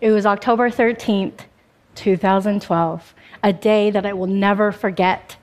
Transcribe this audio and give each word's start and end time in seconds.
It 0.00 0.12
was 0.12 0.24
October 0.24 0.70
13th, 0.70 1.40
2012, 1.94 3.14
a 3.42 3.52
day 3.52 3.90
that 3.90 4.06
I 4.06 4.14
will 4.14 4.26
never 4.26 4.72
forget. 4.72 5.36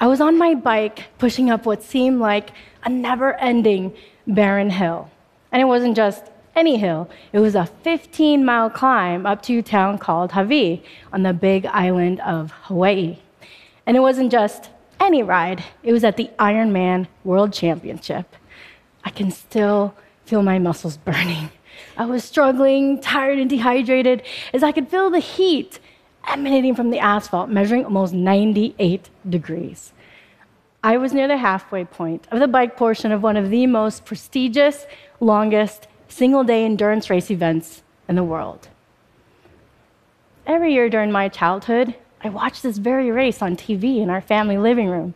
I 0.00 0.08
was 0.08 0.20
on 0.20 0.36
my 0.36 0.54
bike 0.54 1.04
pushing 1.18 1.50
up 1.50 1.66
what 1.66 1.84
seemed 1.84 2.18
like 2.18 2.50
a 2.82 2.90
never 2.90 3.34
ending 3.34 3.94
barren 4.26 4.70
hill. 4.70 5.08
And 5.52 5.62
it 5.62 5.66
wasn't 5.66 5.96
just 5.96 6.24
any 6.56 6.78
hill, 6.78 7.08
it 7.32 7.38
was 7.38 7.54
a 7.54 7.66
15 7.66 8.44
mile 8.44 8.68
climb 8.70 9.24
up 9.24 9.40
to 9.42 9.58
a 9.58 9.62
town 9.62 9.98
called 9.98 10.32
Hawi 10.32 10.82
on 11.12 11.22
the 11.22 11.32
big 11.32 11.64
island 11.66 12.20
of 12.22 12.50
Hawaii. 12.62 13.18
And 13.86 13.96
it 13.96 14.00
wasn't 14.00 14.32
just 14.32 14.70
any 14.98 15.22
ride, 15.22 15.62
it 15.84 15.92
was 15.92 16.02
at 16.02 16.16
the 16.16 16.28
Ironman 16.40 17.06
World 17.22 17.52
Championship. 17.52 18.34
I 19.04 19.10
can 19.10 19.30
still 19.30 19.94
feel 20.24 20.42
my 20.42 20.58
muscles 20.58 20.96
burning. 21.04 21.50
I 21.96 22.06
was 22.06 22.24
struggling, 22.24 23.00
tired, 23.00 23.38
and 23.38 23.50
dehydrated 23.50 24.22
as 24.52 24.62
I 24.62 24.72
could 24.72 24.88
feel 24.88 25.10
the 25.10 25.18
heat 25.18 25.78
emanating 26.28 26.74
from 26.74 26.90
the 26.90 26.98
asphalt, 26.98 27.48
measuring 27.50 27.84
almost 27.84 28.14
98 28.14 29.10
degrees. 29.28 29.92
I 30.84 30.96
was 30.96 31.12
near 31.12 31.28
the 31.28 31.36
halfway 31.36 31.84
point 31.84 32.26
of 32.30 32.40
the 32.40 32.48
bike 32.48 32.76
portion 32.76 33.12
of 33.12 33.22
one 33.22 33.36
of 33.36 33.50
the 33.50 33.66
most 33.66 34.04
prestigious, 34.04 34.86
longest 35.20 35.86
single 36.08 36.44
day 36.44 36.64
endurance 36.64 37.08
race 37.08 37.30
events 37.30 37.82
in 38.08 38.16
the 38.16 38.24
world. 38.24 38.68
Every 40.46 40.74
year 40.74 40.90
during 40.90 41.12
my 41.12 41.28
childhood, 41.28 41.94
I 42.24 42.28
watched 42.28 42.62
this 42.62 42.78
very 42.78 43.10
race 43.10 43.42
on 43.42 43.56
TV 43.56 43.98
in 43.98 44.10
our 44.10 44.20
family 44.20 44.58
living 44.58 44.88
room. 44.88 45.14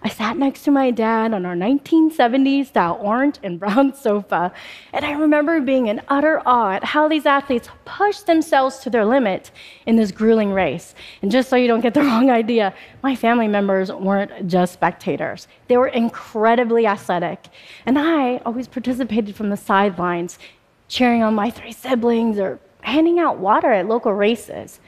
I 0.00 0.08
sat 0.08 0.36
next 0.36 0.62
to 0.62 0.70
my 0.70 0.92
dad 0.92 1.34
on 1.34 1.44
our 1.44 1.56
1970s 1.56 2.66
style 2.66 2.98
orange 3.00 3.36
and 3.42 3.58
brown 3.58 3.94
sofa, 3.96 4.52
and 4.92 5.04
I 5.04 5.12
remember 5.12 5.60
being 5.60 5.88
in 5.88 6.00
utter 6.08 6.40
awe 6.46 6.72
at 6.72 6.84
how 6.84 7.08
these 7.08 7.26
athletes 7.26 7.68
pushed 7.84 8.26
themselves 8.26 8.78
to 8.78 8.90
their 8.90 9.04
limit 9.04 9.50
in 9.86 9.96
this 9.96 10.12
grueling 10.12 10.52
race. 10.52 10.94
And 11.20 11.32
just 11.32 11.48
so 11.48 11.56
you 11.56 11.66
don't 11.66 11.80
get 11.80 11.94
the 11.94 12.02
wrong 12.08 12.30
idea, 12.30 12.74
my 13.02 13.16
family 13.16 13.48
members 13.48 13.90
weren't 13.90 14.46
just 14.46 14.72
spectators, 14.72 15.48
they 15.66 15.76
were 15.76 15.88
incredibly 15.88 16.86
athletic. 16.86 17.46
And 17.84 17.98
I 17.98 18.36
always 18.38 18.68
participated 18.68 19.34
from 19.34 19.50
the 19.50 19.56
sidelines, 19.56 20.38
cheering 20.86 21.22
on 21.22 21.34
my 21.34 21.50
three 21.50 21.72
siblings 21.72 22.38
or 22.38 22.60
handing 22.82 23.18
out 23.18 23.38
water 23.38 23.72
at 23.72 23.88
local 23.88 24.12
races. 24.12 24.78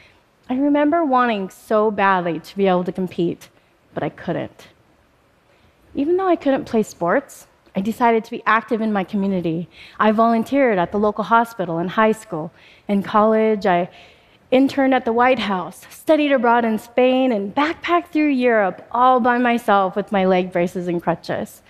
I 0.49 0.55
remember 0.55 1.05
wanting 1.05 1.51
so 1.51 1.91
badly 1.91 2.39
to 2.41 2.57
be 2.57 2.67
able 2.67 2.85
to 2.85 2.93
compete, 2.93 3.49
but 3.93 4.03
I 4.03 4.09
couldn't. 4.09 4.69
Even 5.95 6.17
though 6.17 6.29
I 6.29 6.37
couldn't 6.37 6.67
play 6.67 6.83
sports, 6.83 7.47
I 7.75 7.81
decided 7.81 8.25
to 8.25 8.31
be 8.31 8.43
active 8.47 8.81
in 8.81 8.93
my 8.93 9.05
community. 9.05 9.69
I 9.99 10.13
volunteered 10.13 10.79
at 10.79 10.93
the 10.93 10.99
local 10.99 11.25
hospital 11.25 11.79
in 11.79 11.89
high 11.89 12.13
school. 12.13 12.53
In 12.89 13.03
college, 13.03 13.67
I 13.67 13.91
interned 14.51 14.95
at 14.95 15.05
the 15.05 15.13
White 15.13 15.39
House, 15.39 15.87
studied 15.91 16.33
abroad 16.33 16.65
in 16.65 16.79
Spain, 16.79 17.33
and 17.33 17.55
backpacked 17.55 18.09
through 18.09 18.29
Europe 18.29 18.87
all 18.91 19.21
by 19.21 19.39
myself 19.39 19.97
with 19.97 20.13
my 20.13 20.25
leg 20.25 20.53
braces 20.53 20.89
and 20.89 21.03
crutches. 21.03 21.63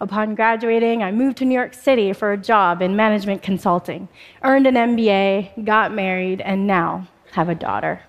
Upon 0.00 0.34
graduating, 0.34 1.02
I 1.02 1.12
moved 1.12 1.36
to 1.38 1.44
New 1.44 1.54
York 1.54 1.74
City 1.74 2.12
for 2.12 2.32
a 2.32 2.36
job 2.36 2.82
in 2.82 2.96
management 2.96 3.42
consulting, 3.42 4.08
earned 4.42 4.66
an 4.66 4.74
MBA, 4.74 5.64
got 5.64 5.92
married, 5.92 6.40
and 6.40 6.66
now 6.66 7.06
have 7.32 7.48
a 7.48 7.54
daughter. 7.54 8.02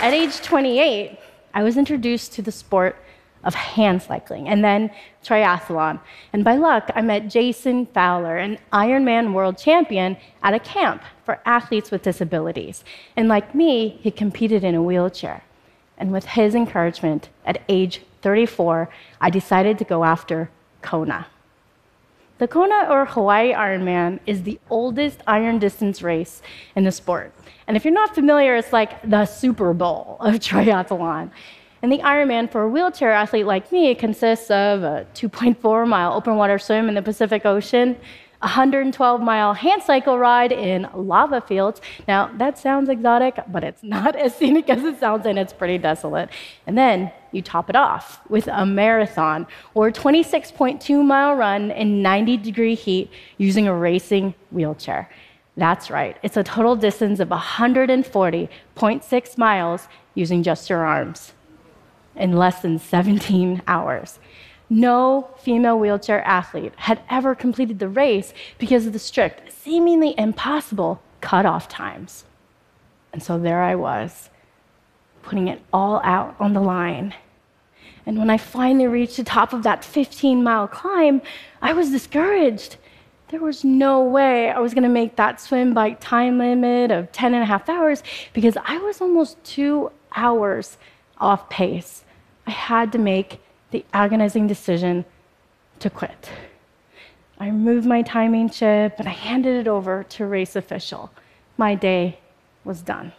At 0.00 0.14
age 0.14 0.40
28, 0.40 1.18
I 1.54 1.62
was 1.62 1.76
introduced 1.76 2.32
to 2.34 2.42
the 2.42 2.52
sport 2.52 2.96
of 3.44 3.54
hand 3.54 4.02
cycling 4.02 4.48
and 4.48 4.64
then 4.64 4.90
triathlon. 5.24 6.00
And 6.32 6.44
by 6.44 6.56
luck, 6.56 6.90
I 6.94 7.02
met 7.02 7.28
Jason 7.28 7.86
Fowler, 7.86 8.36
an 8.36 8.58
Ironman 8.72 9.32
world 9.32 9.58
champion, 9.58 10.16
at 10.42 10.54
a 10.54 10.60
camp 10.60 11.02
for 11.24 11.40
athletes 11.44 11.90
with 11.90 12.02
disabilities. 12.02 12.84
And 13.16 13.28
like 13.28 13.54
me, 13.54 14.00
he 14.00 14.10
competed 14.10 14.64
in 14.64 14.74
a 14.74 14.82
wheelchair. 14.82 15.42
And 15.98 16.12
with 16.12 16.24
his 16.24 16.54
encouragement, 16.54 17.28
at 17.44 17.62
age 17.68 18.02
34, 18.22 18.88
I 19.20 19.30
decided 19.30 19.78
to 19.78 19.84
go 19.84 20.04
after 20.04 20.50
Kona. 20.80 21.26
The 22.42 22.48
Kona 22.48 22.88
or 22.90 23.04
Hawaii 23.04 23.52
Ironman 23.52 24.18
is 24.26 24.42
the 24.42 24.58
oldest 24.68 25.20
iron 25.28 25.60
distance 25.60 26.02
race 26.02 26.42
in 26.74 26.82
the 26.82 26.90
sport. 26.90 27.32
And 27.68 27.76
if 27.76 27.84
you're 27.84 27.94
not 27.94 28.16
familiar, 28.16 28.56
it's 28.56 28.72
like 28.72 29.00
the 29.08 29.26
Super 29.26 29.72
Bowl 29.72 30.16
of 30.18 30.34
triathlon. 30.40 31.30
And 31.82 31.92
the 31.92 31.98
Ironman 31.98 32.50
for 32.50 32.64
a 32.64 32.68
wheelchair 32.68 33.12
athlete 33.12 33.46
like 33.46 33.70
me 33.70 33.94
consists 33.94 34.50
of 34.50 34.82
a 34.82 35.06
2.4 35.14 35.86
mile 35.86 36.14
open 36.14 36.34
water 36.34 36.58
swim 36.58 36.88
in 36.88 36.96
the 36.96 37.02
Pacific 37.02 37.46
Ocean, 37.46 37.96
112 38.42 39.20
mile 39.20 39.54
hand 39.54 39.82
cycle 39.82 40.18
ride 40.18 40.50
in 40.50 40.88
lava 40.94 41.40
fields. 41.40 41.80
Now, 42.08 42.28
that 42.38 42.58
sounds 42.58 42.88
exotic, 42.88 43.38
but 43.48 43.62
it's 43.62 43.84
not 43.84 44.16
as 44.24 44.36
scenic 44.36 44.68
as 44.68 44.82
it 44.82 44.98
sounds, 44.98 45.26
and 45.26 45.38
it's 45.38 45.52
pretty 45.52 45.78
desolate. 45.78 46.28
And 46.66 46.76
then 46.76 47.12
you 47.30 47.40
top 47.40 47.70
it 47.70 47.76
off 47.76 48.20
with 48.28 48.48
a 48.48 48.66
marathon 48.66 49.46
or 49.74 49.92
26.2 49.92 51.04
mile 51.04 51.36
run 51.36 51.70
in 51.70 52.02
90 52.02 52.36
degree 52.38 52.74
heat 52.74 53.10
using 53.38 53.68
a 53.68 53.74
racing 53.74 54.34
wheelchair. 54.50 55.08
That's 55.56 55.90
right, 55.90 56.16
it's 56.22 56.36
a 56.36 56.42
total 56.42 56.76
distance 56.76 57.20
of 57.20 57.28
140.6 57.28 59.38
miles 59.38 59.88
using 60.14 60.42
just 60.42 60.68
your 60.68 60.84
arms 60.84 61.32
in 62.16 62.32
less 62.32 62.62
than 62.62 62.78
17 62.78 63.62
hours. 63.66 64.18
No 64.72 65.28
female 65.36 65.78
wheelchair 65.78 66.26
athlete 66.26 66.72
had 66.76 67.02
ever 67.10 67.34
completed 67.34 67.78
the 67.78 67.90
race 67.90 68.32
because 68.56 68.86
of 68.86 68.94
the 68.94 68.98
strict, 68.98 69.52
seemingly 69.52 70.14
impossible 70.16 71.02
cutoff 71.20 71.68
times. 71.68 72.24
And 73.12 73.22
so 73.22 73.38
there 73.38 73.60
I 73.60 73.74
was, 73.74 74.30
putting 75.22 75.48
it 75.48 75.60
all 75.74 76.00
out 76.02 76.34
on 76.40 76.54
the 76.54 76.62
line. 76.62 77.12
And 78.06 78.16
when 78.16 78.30
I 78.30 78.38
finally 78.38 78.86
reached 78.86 79.18
the 79.18 79.24
top 79.24 79.52
of 79.52 79.62
that 79.64 79.84
15 79.84 80.42
mile 80.42 80.66
climb, 80.66 81.20
I 81.60 81.74
was 81.74 81.90
discouraged. 81.90 82.76
There 83.28 83.40
was 83.40 83.64
no 83.64 84.02
way 84.02 84.48
I 84.48 84.58
was 84.58 84.72
going 84.72 84.84
to 84.84 84.88
make 84.88 85.16
that 85.16 85.38
swim 85.38 85.74
bike 85.74 86.00
time 86.00 86.38
limit 86.38 86.90
of 86.90 87.12
10 87.12 87.34
and 87.34 87.42
a 87.42 87.46
half 87.46 87.68
hours 87.68 88.02
because 88.32 88.56
I 88.64 88.78
was 88.78 89.02
almost 89.02 89.44
two 89.44 89.92
hours 90.16 90.78
off 91.18 91.50
pace. 91.50 92.04
I 92.46 92.52
had 92.52 92.90
to 92.92 92.98
make 92.98 93.38
the 93.72 93.84
agonizing 93.92 94.46
decision 94.46 95.04
to 95.80 95.90
quit. 95.90 96.30
I 97.38 97.46
removed 97.46 97.86
my 97.86 98.02
timing 98.02 98.50
chip 98.50 98.94
and 98.98 99.08
I 99.08 99.12
handed 99.12 99.58
it 99.58 99.68
over 99.68 100.04
to 100.04 100.24
a 100.24 100.26
race 100.28 100.54
official. 100.54 101.10
My 101.56 101.74
day 101.74 102.20
was 102.64 102.82
done. 102.82 103.12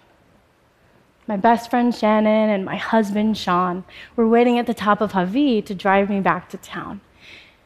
My 1.28 1.38
best 1.38 1.70
friend 1.70 1.94
Shannon 1.94 2.50
and 2.50 2.64
my 2.64 2.76
husband 2.76 3.38
Sean 3.38 3.84
were 4.16 4.28
waiting 4.28 4.58
at 4.60 4.68
the 4.68 4.74
top 4.74 5.02
of 5.02 5.12
Hawi 5.12 5.62
to 5.66 5.76
drive 5.76 6.10
me 6.10 6.22
back 6.22 6.50
to 6.50 6.58
town. 6.58 7.02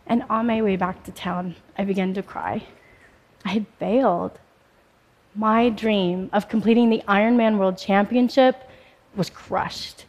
And 0.05 0.23
on 0.29 0.47
my 0.47 0.61
way 0.61 0.75
back 0.75 1.03
to 1.03 1.11
town, 1.11 1.55
I 1.77 1.83
began 1.83 2.13
to 2.13 2.23
cry. 2.23 2.63
I 3.45 3.49
had 3.49 3.65
failed. 3.79 4.39
My 5.35 5.69
dream 5.69 6.29
of 6.33 6.49
completing 6.49 6.89
the 6.89 7.03
Ironman 7.07 7.57
World 7.57 7.77
Championship 7.77 8.67
was 9.15 9.29
crushed. 9.29 10.05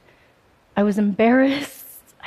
I 0.77 0.83
was 0.83 0.99
embarrassed. 0.99 1.78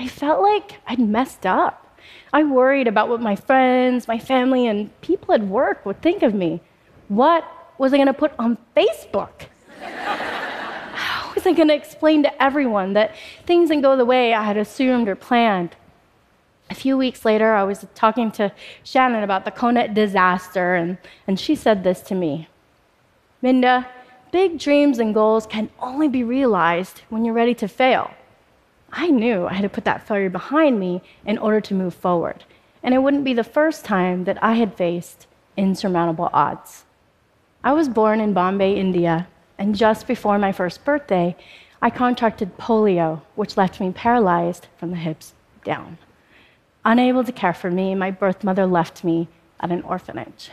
I 0.02 0.08
felt 0.08 0.42
like 0.42 0.82
I'd 0.88 0.98
messed 0.98 1.46
up. 1.46 1.96
I 2.34 2.44
worried 2.44 2.88
about 2.88 3.08
what 3.08 3.22
my 3.22 3.36
friends, 3.36 4.08
my 4.08 4.18
family, 4.18 4.66
and 4.66 4.90
people 5.02 5.32
at 5.36 5.44
work 5.44 5.86
would 5.86 6.02
think 6.02 6.24
of 6.24 6.34
me. 6.34 6.60
What 7.08 7.46
was 7.78 7.94
I 7.94 7.98
going 7.98 8.08
to 8.08 8.14
put 8.14 8.34
on 8.40 8.58
Facebook? 8.76 9.46
How 9.80 11.32
was 11.36 11.46
I 11.46 11.52
going 11.52 11.68
to 11.68 11.76
explain 11.76 12.24
to 12.24 12.42
everyone 12.42 12.94
that 12.94 13.16
things 13.46 13.70
didn't 13.70 13.84
go 13.84 13.96
the 13.96 14.04
way 14.04 14.34
I 14.34 14.42
had 14.42 14.58
assumed 14.58 15.08
or 15.08 15.16
planned? 15.16 15.76
A 16.72 16.74
few 16.74 16.98
weeks 16.98 17.24
later, 17.24 17.54
I 17.54 17.64
was 17.64 17.86
talking 17.94 18.32
to 18.32 18.52
Shannon 18.84 19.22
about 19.22 19.46
the 19.46 19.52
Kona 19.52 19.88
disaster, 19.88 20.74
and, 20.74 20.98
and 21.28 21.40
she 21.40 21.54
said 21.54 21.84
this 21.84 22.02
to 22.10 22.16
me 22.16 22.48
Minda, 23.44 23.88
big 24.32 24.58
dreams 24.58 24.98
and 24.98 25.14
goals 25.14 25.46
can 25.46 25.70
only 25.80 26.08
be 26.08 26.24
realized 26.24 27.04
when 27.10 27.24
you're 27.24 27.36
ready 27.36 27.54
to 27.54 27.68
fail. 27.68 28.12
I 28.92 29.08
knew 29.08 29.48
I 29.48 29.54
had 29.54 29.62
to 29.62 29.70
put 29.70 29.86
that 29.86 30.06
failure 30.08 30.30
behind 30.30 30.80
me 30.80 31.02
in 31.26 31.38
order 31.38 31.62
to 31.62 31.74
move 31.74 31.94
forward. 31.94 32.44
And 32.84 32.94
it 32.94 33.00
wouldn't 33.00 33.24
be 33.24 33.34
the 33.34 33.44
first 33.44 33.86
time 33.86 34.26
that 34.26 34.44
I 34.44 34.54
had 34.54 34.76
faced 34.76 35.28
insurmountable 35.56 36.30
odds. 36.34 36.86
I 37.64 37.74
was 37.74 37.90
born 37.90 38.20
in 38.20 38.34
Bombay, 38.34 38.76
India, 38.76 39.28
and 39.58 39.76
just 39.76 40.08
before 40.08 40.40
my 40.40 40.52
first 40.52 40.84
birthday, 40.84 41.36
I 41.82 41.90
contracted 41.90 42.58
polio, 42.58 43.22
which 43.36 43.58
left 43.58 43.80
me 43.80 43.92
paralyzed 43.92 44.68
from 44.78 44.92
the 44.92 44.98
hips 44.98 45.34
down. 45.64 45.98
Unable 46.84 47.24
to 47.24 47.32
care 47.32 47.54
for 47.54 47.70
me, 47.70 47.94
my 47.94 48.10
birth 48.10 48.44
mother 48.44 48.66
left 48.66 49.04
me 49.04 49.28
at 49.60 49.72
an 49.72 49.84
orphanage. 49.84 50.50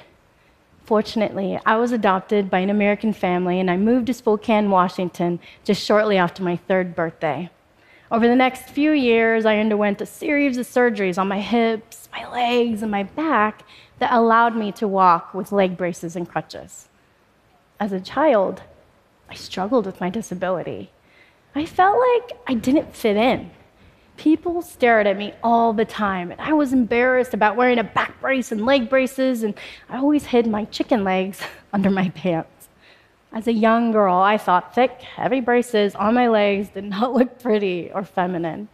Fortunately, 0.84 1.58
I 1.66 1.76
was 1.76 1.92
adopted 1.92 2.50
by 2.50 2.60
an 2.60 2.70
American 2.70 3.12
family 3.12 3.60
and 3.60 3.70
I 3.70 3.76
moved 3.76 4.06
to 4.06 4.14
Spokane, 4.14 4.70
Washington 4.70 5.40
just 5.64 5.84
shortly 5.84 6.16
after 6.16 6.42
my 6.42 6.56
third 6.56 6.94
birthday. 6.94 7.50
Over 8.10 8.26
the 8.26 8.36
next 8.36 8.70
few 8.70 8.92
years, 8.92 9.44
I 9.44 9.58
underwent 9.58 10.00
a 10.00 10.06
series 10.06 10.56
of 10.56 10.66
surgeries 10.66 11.18
on 11.18 11.28
my 11.28 11.40
hips, 11.40 12.08
my 12.10 12.26
legs, 12.30 12.82
and 12.82 12.90
my 12.90 13.02
back 13.02 13.64
that 13.98 14.12
allowed 14.12 14.56
me 14.56 14.72
to 14.72 14.88
walk 14.88 15.34
with 15.34 15.52
leg 15.52 15.76
braces 15.76 16.16
and 16.16 16.26
crutches. 16.26 16.88
As 17.78 17.92
a 17.92 18.00
child, 18.00 18.62
I 19.28 19.34
struggled 19.34 19.84
with 19.84 20.00
my 20.00 20.08
disability. 20.08 20.90
I 21.54 21.66
felt 21.66 21.98
like 21.98 22.38
I 22.46 22.54
didn't 22.54 22.96
fit 22.96 23.16
in. 23.16 23.50
People 24.16 24.62
stared 24.62 25.06
at 25.06 25.18
me 25.18 25.34
all 25.42 25.74
the 25.74 25.84
time, 25.84 26.32
and 26.32 26.40
I 26.40 26.54
was 26.54 26.72
embarrassed 26.72 27.34
about 27.34 27.56
wearing 27.56 27.78
a 27.78 27.84
back 27.84 28.20
brace 28.22 28.50
and 28.50 28.64
leg 28.64 28.88
braces, 28.88 29.42
and 29.42 29.54
I 29.88 29.98
always 29.98 30.24
hid 30.24 30.46
my 30.46 30.64
chicken 30.64 31.04
legs 31.04 31.40
under 31.74 31.90
my 31.90 32.08
pants. 32.10 32.57
As 33.32 33.46
a 33.46 33.52
young 33.52 33.92
girl, 33.92 34.16
I 34.16 34.38
thought 34.38 34.74
thick, 34.74 35.02
heavy 35.02 35.40
braces 35.40 35.94
on 35.94 36.14
my 36.14 36.28
legs 36.28 36.68
did 36.68 36.84
not 36.96 37.14
look 37.14 37.40
pretty 37.40 37.90
or 37.92 38.04
feminine. 38.04 38.68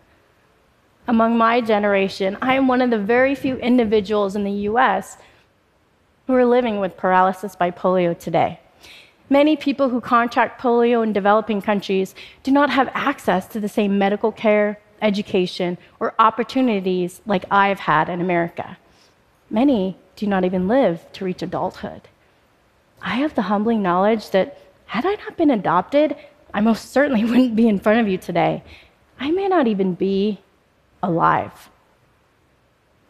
Among 1.06 1.37
my 1.37 1.61
generation, 1.61 2.39
I 2.41 2.55
am 2.55 2.67
one 2.67 2.81
of 2.81 2.91
the 2.91 2.99
very 2.99 3.35
few 3.35 3.56
individuals 3.56 4.37
in 4.37 4.45
the 4.45 4.69
US 4.69 5.19
who 6.27 6.35
are 6.35 6.47
living 6.47 6.81
with 6.81 6.97
paralysis 6.97 7.55
by 7.55 7.71
polio 7.71 8.19
today. 8.19 8.61
Many 9.29 9.56
people 9.56 9.89
who 9.89 10.01
contract 10.01 10.61
polio 10.61 11.03
in 11.03 11.12
developing 11.12 11.61
countries 11.61 12.15
do 12.43 12.51
not 12.51 12.71
have 12.71 12.91
access 12.95 13.47
to 13.49 13.61
the 13.61 13.69
same 13.69 13.99
medical 13.99 14.33
care, 14.33 14.79
education, 15.03 15.77
or 16.01 16.15
opportunities 16.19 17.21
like 17.27 17.45
I've 17.51 17.81
had 17.81 18.09
in 18.09 18.21
America. 18.21 18.79
Many 19.51 19.97
do 20.17 20.27
not 20.27 20.45
even 20.45 20.69
live 20.69 21.11
to 21.15 21.25
reach 21.25 21.43
adulthood. 21.43 22.09
I 23.02 23.17
have 23.17 23.35
the 23.35 23.43
humbling 23.43 23.82
knowledge 23.82 24.31
that 24.31 24.58
had 24.87 25.05
I 25.06 25.14
not 25.14 25.37
been 25.37 25.50
adopted, 25.50 26.17
I 26.52 26.61
most 26.61 26.93
certainly 26.93 27.25
wouldn't 27.29 27.56
be 27.56 27.69
in 27.69 27.79
front 27.79 28.00
of 28.00 28.08
you 28.08 28.19
today. 28.19 28.62
I 29.19 29.31
may 29.31 29.49
not 29.49 29.67
even 29.67 29.94
be 29.94 30.41
alive. 31.02 31.70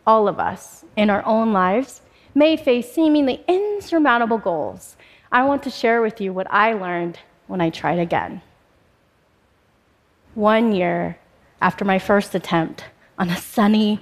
All 0.07 0.29
of 0.29 0.39
us, 0.39 0.85
in 0.97 1.11
our 1.11 1.25
own 1.25 1.53
lives, 1.53 2.03
may 2.35 2.57
face 2.57 2.93
seemingly 2.93 3.45
insurmountable 3.49 4.39
goals. 4.39 4.97
I 5.33 5.45
want 5.45 5.63
to 5.65 5.71
share 5.71 6.03
with 6.03 6.21
you 6.21 6.33
what 6.33 6.47
I 6.51 6.73
learned 6.73 7.19
when 7.47 7.61
I 7.61 7.71
tried 7.71 7.99
again. 7.99 8.43
One 10.35 10.75
year 10.75 11.19
after 11.61 11.85
my 11.85 11.99
first 11.99 12.35
attempt 12.35 12.85
on 13.19 13.31
a 13.31 13.37
sunny 13.37 14.01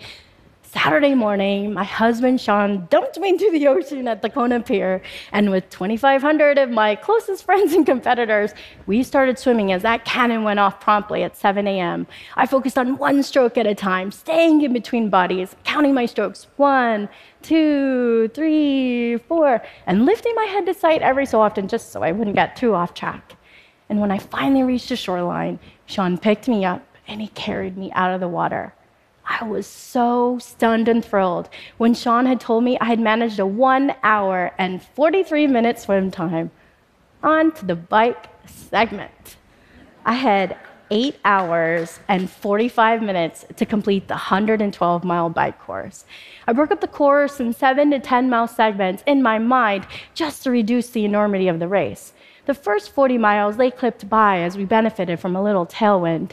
Saturday 0.72 1.14
morning, 1.14 1.74
my 1.74 1.84
husband 1.84 2.40
Sean 2.40 2.86
dumped 2.88 3.18
me 3.18 3.28
into 3.28 3.50
the 3.50 3.66
ocean 3.66 4.08
at 4.08 4.22
the 4.22 4.30
Kona 4.30 4.58
Pier, 4.58 5.02
and 5.30 5.50
with 5.50 5.68
2,500 5.68 6.56
of 6.56 6.70
my 6.70 6.94
closest 6.94 7.44
friends 7.46 7.74
and 7.74 7.84
competitors, 7.84 8.54
we 8.86 9.02
started 9.02 9.38
swimming 9.38 9.70
as 9.70 9.82
that 9.82 10.06
cannon 10.06 10.44
went 10.44 10.58
off 10.58 10.80
promptly 10.80 11.24
at 11.24 11.36
7 11.36 11.66
a.m. 11.66 12.06
I 12.36 12.46
focused 12.46 12.78
on 12.78 12.96
one 12.96 13.22
stroke 13.22 13.58
at 13.58 13.66
a 13.66 13.74
time, 13.74 14.10
staying 14.10 14.62
in 14.62 14.72
between 14.72 15.10
bodies, 15.10 15.54
counting 15.64 15.92
my 15.92 16.06
strokes 16.06 16.46
one, 16.56 17.10
two, 17.42 18.28
three, 18.28 19.18
four, 19.18 19.62
and 19.86 20.06
lifting 20.06 20.34
my 20.34 20.46
head 20.46 20.64
to 20.64 20.72
sight 20.72 21.02
every 21.02 21.26
so 21.26 21.42
often 21.42 21.68
just 21.68 21.92
so 21.92 22.02
I 22.02 22.12
wouldn't 22.12 22.34
get 22.34 22.56
too 22.56 22.74
off 22.74 22.94
track. 22.94 23.34
And 23.90 24.00
when 24.00 24.10
I 24.10 24.16
finally 24.16 24.62
reached 24.62 24.88
the 24.88 24.96
shoreline, 24.96 25.58
Sean 25.84 26.16
picked 26.16 26.48
me 26.48 26.64
up 26.64 26.82
and 27.06 27.20
he 27.20 27.28
carried 27.28 27.76
me 27.76 27.92
out 27.92 28.14
of 28.14 28.20
the 28.20 28.28
water. 28.28 28.72
I 29.40 29.44
was 29.44 29.66
so 29.66 30.38
stunned 30.38 30.88
and 30.88 31.02
thrilled 31.02 31.48
when 31.78 31.94
Sean 31.94 32.26
had 32.26 32.38
told 32.38 32.64
me 32.64 32.78
I 32.78 32.84
had 32.84 33.00
managed 33.00 33.38
a 33.38 33.46
one 33.46 33.94
hour 34.02 34.52
and 34.58 34.82
43 34.82 35.46
minute 35.46 35.78
swim 35.78 36.10
time. 36.10 36.50
On 37.22 37.50
to 37.52 37.64
the 37.64 37.74
bike 37.74 38.26
segment. 38.46 39.36
I 40.04 40.14
had 40.14 40.58
eight 40.90 41.18
hours 41.24 41.98
and 42.08 42.28
45 42.28 43.02
minutes 43.02 43.46
to 43.56 43.64
complete 43.64 44.06
the 44.06 44.14
112 44.14 45.02
mile 45.02 45.30
bike 45.30 45.58
course. 45.58 46.04
I 46.46 46.52
broke 46.52 46.70
up 46.70 46.82
the 46.82 46.86
course 46.86 47.40
in 47.40 47.54
seven 47.54 47.90
to 47.92 48.00
10 48.00 48.28
mile 48.28 48.46
segments 48.46 49.02
in 49.06 49.22
my 49.22 49.38
mind 49.38 49.86
just 50.12 50.42
to 50.42 50.50
reduce 50.50 50.90
the 50.90 51.06
enormity 51.06 51.48
of 51.48 51.58
the 51.58 51.68
race. 51.68 52.12
The 52.44 52.54
first 52.54 52.90
40 52.90 53.16
miles 53.16 53.56
they 53.56 53.70
clipped 53.70 54.10
by 54.10 54.40
as 54.40 54.58
we 54.58 54.66
benefited 54.66 55.20
from 55.20 55.34
a 55.34 55.42
little 55.42 55.64
tailwind. 55.64 56.32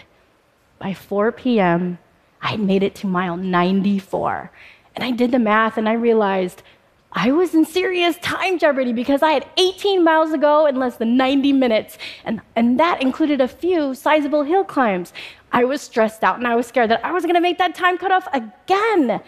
By 0.80 0.94
4 0.94 1.32
p.m., 1.32 2.00
I 2.42 2.58
made 2.58 2.84
it 2.84 2.96
to 2.96 3.08
mile 3.08 3.38
94. 3.38 4.52
And 4.96 5.04
I 5.04 5.12
did 5.12 5.32
the 5.32 5.40
math 5.40 5.78
and 5.78 5.88
I 5.88 5.94
realized 5.94 6.64
I 7.12 7.32
was 7.32 7.56
in 7.56 7.66
serious 7.66 8.18
time 8.18 8.60
jeopardy 8.60 8.94
because 8.94 9.24
I 9.24 9.32
had 9.32 9.48
18 9.58 10.04
miles 10.04 10.32
to 10.32 10.38
go 10.38 10.68
in 10.68 10.76
less 10.76 10.98
than 10.98 11.18
90 11.18 11.54
minutes. 11.54 11.98
And, 12.24 12.42
and 12.56 12.80
that 12.80 13.02
included 13.02 13.42
a 13.42 13.48
few 13.48 13.96
sizable 13.96 14.44
hill 14.44 14.64
climbs. 14.64 15.12
I 15.52 15.64
was 15.64 15.82
stressed 15.82 16.24
out 16.24 16.38
and 16.38 16.48
I 16.48 16.56
was 16.56 16.68
scared 16.68 16.92
that 16.92 17.04
I 17.04 17.12
was 17.12 17.24
going 17.24 17.36
to 17.36 17.42
make 17.42 17.58
that 17.58 17.74
time 17.74 17.98
cutoff 17.98 18.28
again. 18.32 19.22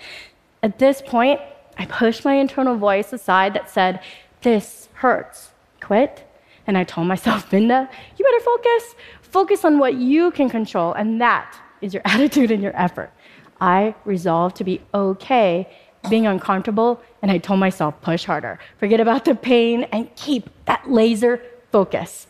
At 0.62 0.78
this 0.78 1.02
point, 1.02 1.40
I 1.78 1.86
pushed 1.86 2.24
my 2.24 2.36
internal 2.36 2.76
voice 2.76 3.14
aside 3.14 3.56
that 3.56 3.70
said, 3.70 4.02
This 4.42 4.90
hurts. 4.94 5.52
Quit. 5.80 6.28
And 6.68 6.78
I 6.78 6.84
told 6.84 7.08
myself, 7.08 7.52
Minda, 7.52 7.90
you 8.18 8.26
better 8.26 8.44
focus. 8.44 8.96
Focus 9.22 9.66
on 9.66 9.80
what 9.80 9.96
you 9.96 10.30
can 10.32 10.50
control. 10.50 10.94
And 10.94 11.20
that 11.20 11.58
is 11.82 11.94
your 11.94 12.04
attitude 12.06 12.52
and 12.52 12.62
your 12.62 12.76
effort. 12.76 13.12
I 13.60 13.96
resolved 14.06 14.56
to 14.58 14.64
be 14.64 14.82
okay 14.94 15.68
being 16.10 16.26
uncomfortable, 16.26 17.02
and 17.22 17.32
I 17.32 17.38
told 17.38 17.60
myself, 17.60 18.02
push 18.02 18.26
harder. 18.26 18.60
Forget 18.80 19.00
about 19.00 19.26
the 19.26 19.36
pain 19.36 19.84
and 19.92 20.14
keep 20.16 20.50
that 20.66 20.90
laser 20.90 21.42
focus. 21.72 22.28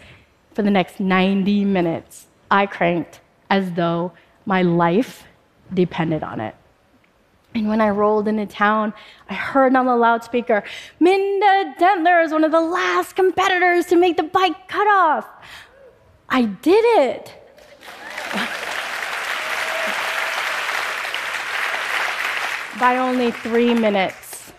For 0.53 0.62
the 0.62 0.71
next 0.71 1.00
90 1.00 1.63
minutes, 1.65 2.27
I 2.50 2.65
cranked 2.65 3.21
as 3.50 3.71
though 3.74 4.12
my 4.45 4.62
life 4.62 5.24
depended 5.74 6.24
on 6.24 6.42
it. 6.42 6.56
And 7.53 7.68
when 7.68 7.81
I 7.81 7.89
rolled 7.89 8.27
into 8.27 8.45
town, 8.45 8.94
I 9.30 9.33
heard 9.33 9.75
on 9.75 9.86
the 9.86 9.95
loudspeaker, 9.95 10.63
Minda 11.00 11.75
Dentler 11.80 12.24
is 12.24 12.31
one 12.31 12.44
of 12.44 12.51
the 12.51 12.62
last 12.62 13.15
competitors 13.15 13.86
to 13.88 13.95
make 13.95 14.18
the 14.18 14.24
bike 14.24 14.68
cutoff. 14.68 15.27
I 16.30 16.44
did 16.44 16.83
it. 17.00 17.40
By 22.81 22.98
only 22.98 23.30
three 23.30 23.75
minutes. 23.75 24.51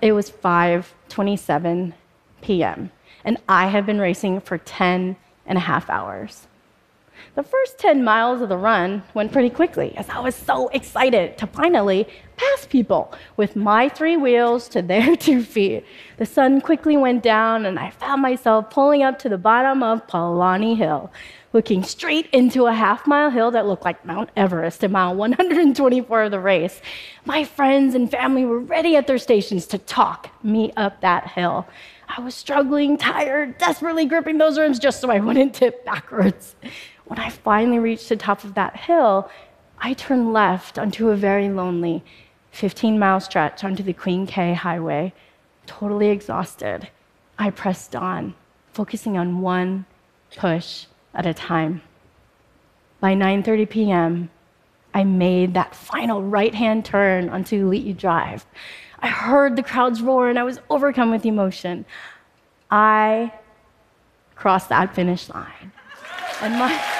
It 0.00 0.12
was 0.12 0.30
5:27 0.30 1.94
p.m. 2.42 2.92
and 3.24 3.38
I 3.48 3.66
have 3.66 3.84
been 3.86 3.98
racing 3.98 4.40
for 4.40 4.56
10 4.56 5.16
and 5.46 5.58
a 5.58 5.62
half 5.62 5.90
hours. 5.90 6.46
The 7.34 7.42
first 7.42 7.78
10 7.78 8.02
miles 8.02 8.40
of 8.40 8.48
the 8.48 8.56
run 8.56 9.02
went 9.14 9.32
pretty 9.32 9.50
quickly 9.50 9.96
as 9.96 10.08
I 10.08 10.20
was 10.20 10.34
so 10.34 10.68
excited 10.68 11.36
to 11.38 11.46
finally 11.46 12.08
pass 12.36 12.66
people 12.66 13.12
with 13.36 13.56
my 13.56 13.88
three 13.88 14.16
wheels 14.16 14.68
to 14.70 14.82
their 14.82 15.16
two 15.26 15.42
feet. 15.42 15.84
The 16.16 16.26
sun 16.26 16.60
quickly 16.60 16.96
went 16.96 17.22
down 17.22 17.66
and 17.66 17.78
I 17.78 17.90
found 17.90 18.22
myself 18.22 18.70
pulling 18.70 19.02
up 19.02 19.18
to 19.20 19.28
the 19.28 19.38
bottom 19.38 19.82
of 19.82 20.06
Palani 20.06 20.76
Hill, 20.76 21.10
looking 21.52 21.82
straight 21.82 22.28
into 22.32 22.66
a 22.66 22.74
half 22.74 23.06
mile 23.06 23.30
hill 23.30 23.50
that 23.50 23.66
looked 23.66 23.84
like 23.84 24.04
Mount 24.04 24.30
Everest 24.36 24.84
at 24.84 24.90
mile 24.90 25.14
124 25.14 26.22
of 26.22 26.30
the 26.30 26.40
race. 26.40 26.80
My 27.24 27.44
friends 27.44 27.94
and 27.94 28.10
family 28.10 28.44
were 28.44 28.60
ready 28.60 28.96
at 28.96 29.06
their 29.06 29.18
stations 29.18 29.66
to 29.68 29.78
talk 29.78 30.30
me 30.42 30.72
up 30.76 31.00
that 31.00 31.28
hill. 31.28 31.66
I 32.08 32.20
was 32.20 32.34
struggling, 32.34 32.96
tired, 32.96 33.58
desperately 33.58 34.06
gripping 34.06 34.38
those 34.38 34.58
rims 34.58 34.78
just 34.78 35.00
so 35.00 35.10
I 35.10 35.18
wouldn't 35.18 35.54
tip 35.54 35.84
backwards. 35.84 36.54
When 37.06 37.20
I 37.20 37.30
finally 37.30 37.78
reached 37.78 38.08
the 38.08 38.16
top 38.16 38.42
of 38.44 38.54
that 38.54 38.76
hill, 38.76 39.30
I 39.78 39.94
turned 39.94 40.32
left 40.32 40.78
onto 40.78 41.10
a 41.10 41.16
very 41.16 41.48
lonely 41.48 42.04
15 42.50 42.98
mile 42.98 43.20
stretch 43.20 43.62
onto 43.62 43.82
the 43.82 43.92
Queen 43.92 44.26
K 44.26 44.54
highway. 44.54 45.12
Totally 45.66 46.08
exhausted, 46.08 46.88
I 47.38 47.50
pressed 47.50 47.94
on, 47.94 48.34
focusing 48.72 49.16
on 49.16 49.40
one 49.40 49.86
push 50.36 50.86
at 51.14 51.26
a 51.26 51.34
time. 51.34 51.82
By 53.00 53.14
9:30 53.14 53.70
p.m., 53.70 54.30
I 54.92 55.04
made 55.04 55.54
that 55.54 55.76
final 55.76 56.22
right-hand 56.22 56.84
turn 56.84 57.28
onto 57.28 57.68
Alii 57.68 57.96
Drive. 57.96 58.46
I 59.00 59.08
heard 59.08 59.54
the 59.54 59.62
crowds 59.62 60.00
roar 60.02 60.28
and 60.28 60.38
I 60.38 60.42
was 60.42 60.58
overcome 60.70 61.10
with 61.10 61.26
emotion. 61.26 61.84
I 62.70 63.32
crossed 64.34 64.70
that 64.70 64.94
finish 64.94 65.28
line. 65.28 65.72
And 66.42 66.58
my 66.58 66.96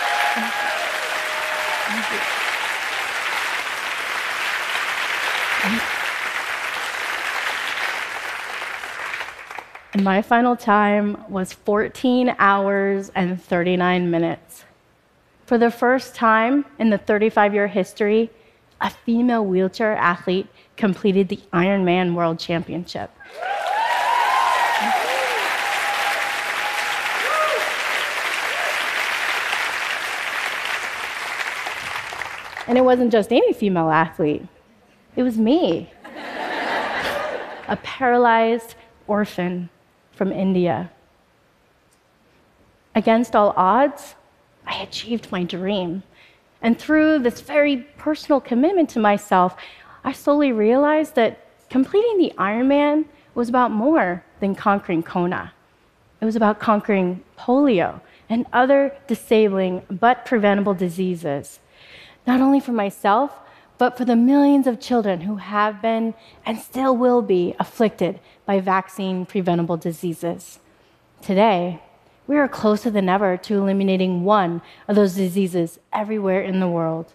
And 9.93 10.05
my 10.05 10.21
final 10.21 10.57
time 10.57 11.17
was 11.31 11.55
14 11.55 12.37
hours 12.39 13.11
and 13.15 13.43
39 13.43 14.11
minutes. 14.11 14.65
For 15.47 15.57
the 15.57 15.71
first 15.71 16.15
time 16.15 16.67
in 16.79 16.91
the 16.91 16.99
35 16.99 17.55
year 17.55 17.67
history, 17.67 18.31
a 18.81 18.91
female 18.91 19.45
wheelchair 19.45 19.97
athlete 19.97 20.49
completed 20.77 21.31
the 21.31 21.41
Ironman 21.53 22.15
World 22.15 22.39
Championship. 22.39 23.11
And 32.67 32.77
it 32.77 32.83
wasn't 32.83 33.13
just 33.13 33.33
any 33.33 33.53
female 33.53 33.91
athlete, 33.91 34.47
it 35.15 35.23
was 35.23 35.39
me, 35.39 35.91
a 37.69 37.79
paralyzed 37.83 38.75
orphan 39.07 39.69
from 40.13 40.33
India. 40.33 40.91
Against 42.95 43.37
all 43.37 43.53
odds, 43.57 44.15
I 44.67 44.83
achieved 44.83 45.31
my 45.31 45.45
dream. 45.45 46.03
And 46.63 46.79
through 46.79 47.21
this 47.21 47.41
very 47.41 47.87
personal 47.99 48.41
commitment 48.41 48.89
to 48.91 48.99
myself, 48.99 49.57
I 50.03 50.13
slowly 50.13 50.53
realized 50.53 51.15
that 51.15 51.47
completing 51.69 52.19
the 52.19 52.33
Ironman 52.39 53.05
was 53.35 53.49
about 53.49 53.71
more 53.71 54.25
than 54.41 54.55
conquering 54.55 55.03
Kona. 55.03 55.53
It 56.21 56.25
was 56.25 56.37
about 56.37 56.59
conquering 56.59 57.23
polio 57.39 58.01
and 58.29 58.47
other 58.53 58.97
disabling 59.07 59.83
but 59.91 60.25
preventable 60.25 60.75
diseases, 60.75 61.61
not 62.27 62.41
only 62.41 62.61
for 62.61 62.73
myself, 62.73 63.41
but 63.79 63.97
for 63.97 64.05
the 64.05 64.17
millions 64.17 64.67
of 64.67 64.81
children 64.81 65.23
who 65.23 65.37
have 65.37 65.83
been 65.83 66.15
and 66.45 66.59
still 66.59 66.97
will 66.97 67.23
be 67.23 67.55
afflicted 67.59 68.21
by 68.47 68.61
vaccine 68.61 69.27
preventable 69.27 69.77
diseases. 69.77 70.59
Today, 71.23 71.83
we 72.27 72.37
are 72.37 72.49
closer 72.49 72.91
than 72.91 73.09
ever 73.09 73.37
to 73.37 73.55
eliminating 73.55 74.25
one 74.25 74.63
of 74.89 74.97
those 74.97 75.15
diseases 75.15 75.79
everywhere 75.93 76.43
in 76.43 76.61
the 76.61 76.69
world. 76.69 77.13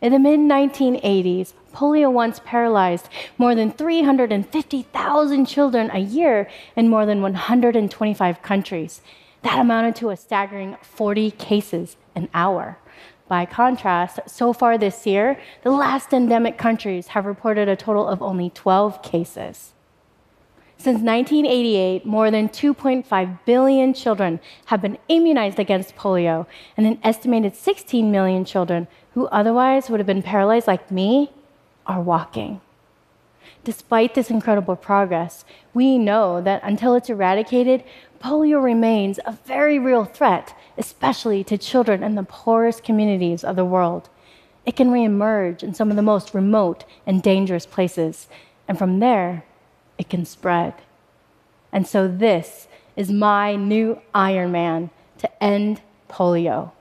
In 0.00 0.12
the 0.12 0.18
mid 0.18 0.38
1980s, 0.38 1.54
polio 1.72 2.12
once 2.12 2.40
paralyzed 2.44 3.08
more 3.36 3.56
than 3.56 3.72
350,000 3.72 5.46
children 5.46 5.90
a 5.92 5.98
year 5.98 6.48
in 6.76 6.88
more 6.88 7.04
than 7.04 7.20
125 7.20 8.42
countries. 8.42 9.00
That 9.42 9.58
amounted 9.58 9.96
to 9.96 10.10
a 10.10 10.16
staggering 10.16 10.76
40 10.82 11.32
cases 11.32 11.96
an 12.14 12.28
hour. 12.32 12.78
By 13.28 13.44
contrast, 13.44 14.20
so 14.26 14.54
far 14.54 14.78
this 14.78 15.06
year, 15.06 15.38
the 15.62 15.70
last 15.70 16.14
endemic 16.14 16.56
countries 16.56 17.08
have 17.08 17.26
reported 17.26 17.68
a 17.68 17.76
total 17.76 18.08
of 18.08 18.22
only 18.22 18.48
12 18.50 19.02
cases. 19.02 19.74
Since 20.78 21.02
1988, 21.02 22.06
more 22.06 22.30
than 22.30 22.48
2.5 22.48 23.38
billion 23.44 23.92
children 23.92 24.40
have 24.66 24.80
been 24.80 24.96
immunized 25.08 25.58
against 25.58 25.96
polio, 25.96 26.46
and 26.76 26.86
an 26.86 26.98
estimated 27.02 27.54
16 27.54 28.10
million 28.10 28.44
children 28.44 28.86
who 29.14 29.26
otherwise 29.26 29.90
would 29.90 30.00
have 30.00 30.06
been 30.06 30.22
paralyzed 30.22 30.68
like 30.68 30.90
me 30.90 31.32
are 31.86 32.00
walking. 32.00 32.60
Despite 33.64 34.14
this 34.14 34.30
incredible 34.30 34.76
progress, 34.76 35.44
we 35.74 35.98
know 35.98 36.40
that 36.40 36.62
until 36.62 36.94
it's 36.94 37.10
eradicated, 37.10 37.82
polio 38.20 38.62
remains 38.62 39.18
a 39.24 39.38
very 39.44 39.78
real 39.78 40.04
threat, 40.04 40.56
especially 40.76 41.44
to 41.44 41.58
children 41.58 42.02
in 42.02 42.14
the 42.14 42.22
poorest 42.22 42.82
communities 42.82 43.44
of 43.44 43.56
the 43.56 43.64
world. 43.64 44.08
It 44.66 44.76
can 44.76 44.90
reemerge 44.90 45.62
in 45.62 45.74
some 45.74 45.90
of 45.90 45.96
the 45.96 46.02
most 46.02 46.34
remote 46.34 46.84
and 47.06 47.22
dangerous 47.22 47.66
places, 47.66 48.28
and 48.66 48.78
from 48.78 48.98
there, 48.98 49.44
it 49.96 50.08
can 50.08 50.24
spread. 50.24 50.74
And 51.72 51.86
so, 51.86 52.08
this 52.08 52.68
is 52.96 53.10
my 53.10 53.56
new 53.56 54.00
Iron 54.14 54.52
Man 54.52 54.90
to 55.18 55.42
end 55.42 55.80
polio. 56.08 56.72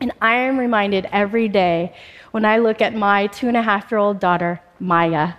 And 0.00 0.12
I 0.20 0.34
am 0.34 0.58
reminded 0.58 1.08
every 1.12 1.48
day 1.48 1.94
when 2.32 2.44
I 2.44 2.58
look 2.58 2.82
at 2.82 2.94
my 2.94 3.28
two 3.28 3.48
and 3.48 3.56
a 3.56 3.62
half 3.62 3.90
year 3.90 3.98
old 3.98 4.18
daughter, 4.18 4.60
Maya. 4.80 5.34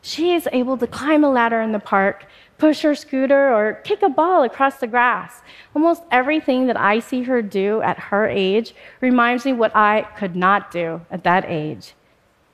She 0.00 0.32
is 0.32 0.48
able 0.52 0.76
to 0.78 0.86
climb 0.86 1.24
a 1.24 1.30
ladder 1.30 1.60
in 1.60 1.72
the 1.72 1.80
park, 1.80 2.26
push 2.58 2.82
her 2.82 2.94
scooter, 2.94 3.54
or 3.54 3.74
kick 3.84 4.02
a 4.02 4.08
ball 4.08 4.42
across 4.42 4.78
the 4.78 4.86
grass. 4.86 5.42
Almost 5.74 6.02
everything 6.10 6.66
that 6.66 6.76
I 6.76 6.98
see 6.98 7.22
her 7.22 7.40
do 7.40 7.80
at 7.82 7.98
her 7.98 8.26
age 8.26 8.74
reminds 9.00 9.44
me 9.44 9.52
what 9.52 9.74
I 9.74 10.02
could 10.18 10.34
not 10.34 10.70
do 10.70 11.00
at 11.10 11.22
that 11.22 11.44
age. 11.46 11.94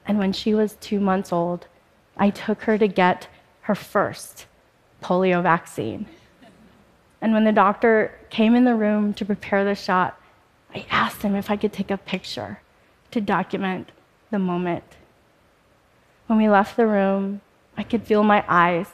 And 0.06 0.18
when 0.18 0.32
she 0.32 0.54
was 0.54 0.74
two 0.74 1.00
months 1.00 1.32
old, 1.32 1.66
I 2.16 2.30
took 2.30 2.62
her 2.62 2.76
to 2.78 2.86
get 2.86 3.28
her 3.62 3.74
first 3.74 4.46
polio 5.02 5.42
vaccine. 5.42 6.06
And 7.20 7.32
when 7.32 7.44
the 7.44 7.52
doctor 7.52 8.18
came 8.28 8.54
in 8.54 8.64
the 8.64 8.74
room 8.74 9.14
to 9.14 9.24
prepare 9.24 9.64
the 9.64 9.74
shot, 9.74 10.20
I 10.74 10.84
asked 10.90 11.22
him 11.22 11.34
if 11.34 11.50
I 11.50 11.56
could 11.56 11.72
take 11.72 11.90
a 11.90 11.96
picture 11.96 12.60
to 13.10 13.20
document 13.20 13.90
the 14.30 14.38
moment. 14.38 14.84
When 16.26 16.38
we 16.38 16.48
left 16.48 16.76
the 16.76 16.86
room, 16.86 17.40
I 17.76 17.82
could 17.82 18.02
feel 18.02 18.22
my 18.22 18.44
eyes 18.46 18.88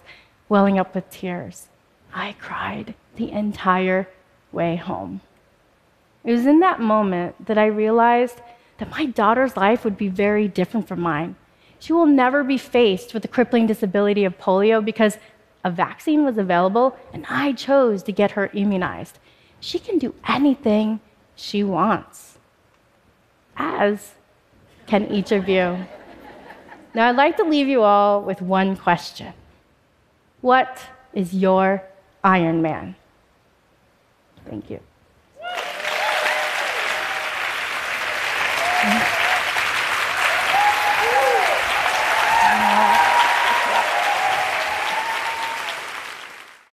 welling 0.51 0.79
up 0.79 0.95
with 0.95 1.09
tears. 1.09 1.69
I 2.13 2.35
cried 2.39 2.95
the 3.15 3.31
entire 3.31 4.09
way 4.53 4.77
home. 4.77 5.21
It 6.25 6.33
was 6.33 6.45
in 6.45 6.59
that 6.61 6.81
moment 6.81 7.47
that 7.47 7.57
I 7.57 7.67
realized 7.67 8.43
that 8.79 8.91
my 8.91 9.07
daughter's 9.07 9.57
life 9.57 9.85
would 9.85 9.97
be 9.97 10.09
very 10.09 10.49
different 10.49 10.89
from 10.89 11.01
mine. 11.01 11.37
She 11.79 11.93
will 11.93 12.05
never 12.05 12.43
be 12.43 12.59
faced 12.59 13.15
with 13.15 13.23
the 13.23 13.29
crippling 13.29 13.67
disability 13.67 14.25
of 14.25 14.39
polio 14.39 14.85
because 14.85 15.19
a 15.65 15.71
vaccine 15.71 16.25
was 16.25 16.37
available 16.37 16.99
and 17.13 17.25
I 17.31 17.53
chose 17.53 18.03
to 18.03 18.13
get 18.13 18.33
her 18.33 18.51
immunized. 18.53 19.19
She 19.61 19.79
can 19.79 19.99
do 19.99 20.15
anything 20.29 21.01
she 21.37 21.63
wants, 21.63 22.39
as 23.57 24.15
can 24.87 25.07
each 25.11 25.31
of 25.33 25.49
you. 25.49 25.87
Now, 26.93 27.09
I'd 27.09 27.17
like 27.17 27.37
to 27.37 27.45
leave 27.45 27.69
you 27.69 27.83
all 27.83 28.21
with 28.21 28.43
one 28.43 28.77
question 28.77 29.33
What 30.41 30.81
is 31.13 31.35
your 31.35 31.83
Iron 32.25 32.63
Man? 32.63 32.97
Thank 34.49 34.71
you. 34.71 34.81